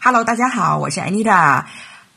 [0.00, 1.64] Hello，大家好，我是 Anita。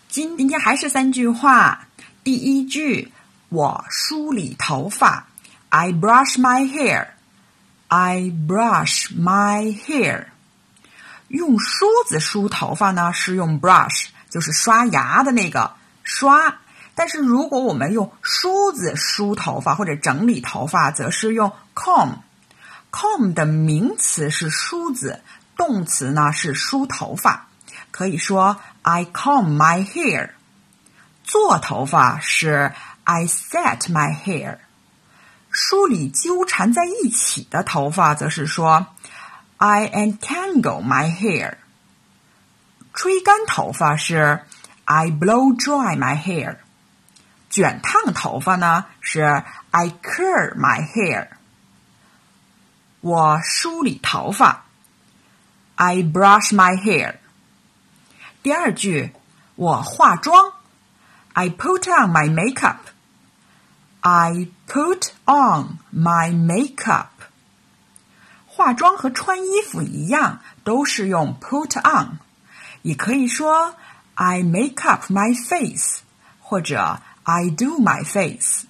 [0.08, 1.88] 今今天还是三句话。
[2.24, 3.12] 第一句，
[3.50, 5.28] 我梳理头发
[5.70, 7.08] ，I brush my hair。
[7.88, 10.26] I brush my hair。
[11.28, 15.74] 用梳子梳头发呢，是用 brush，就是刷牙的那个
[16.04, 16.60] 刷。
[16.94, 22.20] 但是如果我们用梳子梳头发或者整理头发，则是用 comb。
[22.92, 25.24] comb 的名词是梳子，
[25.58, 27.48] 动词呢是梳头发。
[27.92, 30.32] 可以说 I comb my hair。
[31.24, 32.74] 做头发是
[33.04, 34.58] I set my hair。
[35.50, 38.88] 梳理纠缠在一起的头发则是说
[39.58, 41.56] I entangle my hair。
[42.94, 44.42] 吹干头发是
[44.86, 46.58] I blow dry my hair。
[47.50, 49.22] 卷烫头发呢是
[49.72, 51.28] I curl my hair。
[53.02, 54.66] 我梳理头发
[55.76, 57.16] ，I brush my hair。
[58.43, 59.13] 第二句，
[59.57, 60.53] 我化妆，
[61.33, 67.09] I put on my makeup。I put on my makeup。
[68.47, 72.19] 化妆和穿衣服一样，都是用 put on。
[72.83, 73.75] 也可以说
[74.15, 76.01] I make up my face，
[76.41, 78.65] 或者 I do my face。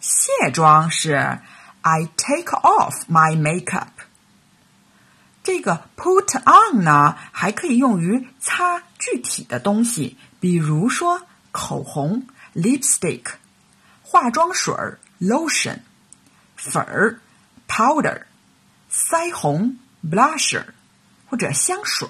[0.00, 1.38] 卸妆是
[1.80, 3.88] I take off my makeup。
[5.47, 11.21] 这个 put on 呢，还可以用于擦具体的东西，比如说
[11.53, 13.23] 口红 lipstick、
[14.03, 14.75] 化妆水
[15.21, 15.79] lotion、
[16.57, 17.21] 粉儿
[17.65, 18.23] powder、
[18.91, 20.65] 腮红 blusher
[21.29, 22.09] 或者香水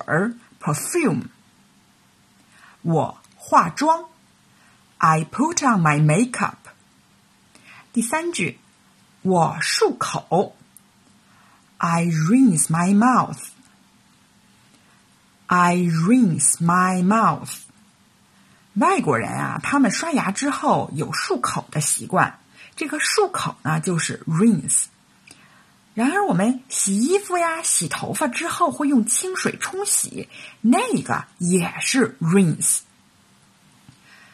[0.60, 1.26] perfume。
[2.82, 4.06] 我化妆
[4.98, 6.56] ，I put on my makeup。
[7.94, 8.58] 第三句，
[9.22, 10.56] 我漱口。
[11.80, 13.50] I rinse my mouth.
[15.46, 17.60] I rinse my mouth.
[18.74, 22.40] 外国人啊，他们刷牙之后有漱口的习惯。
[22.76, 24.86] 这个漱口呢，就是 rinse。
[25.94, 30.30] 然而，我们洗衣服呀、洗头发之后会用清水冲洗，
[30.62, 32.80] 那个也是 rinse。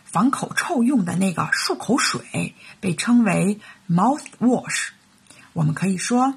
[0.06, 4.90] 防口臭用的那个漱口水被称为 mouth wash。
[5.52, 6.36] 我们可以说。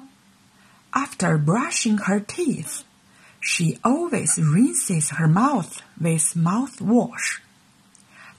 [0.91, 2.83] After brushing her teeth,
[3.39, 7.39] she always rinses her mouth with mouthwash.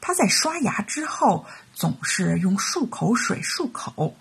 [0.01, 4.17] 她在刷牙之后总是用漱口水漱口。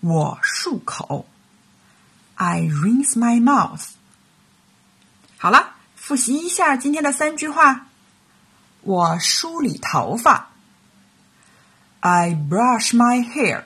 [0.00, 1.26] 我漱口
[2.36, 3.90] ，I rinse my mouth。
[5.36, 7.88] 好了，复习一下今天的三句话。
[8.82, 10.50] 我梳理头发
[12.00, 13.64] ，I brush my hair，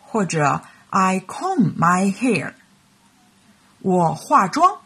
[0.00, 0.62] 或者。
[0.89, 2.53] I comb my hair.
[3.79, 4.79] 我化妆，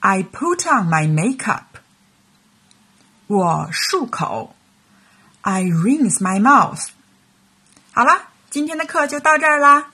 [0.00, 1.64] I put on my makeup.
[3.26, 4.54] 我漱口，
[5.40, 6.88] I rinse my mouth.
[7.92, 9.90] 好了，今天的课就到这儿啦。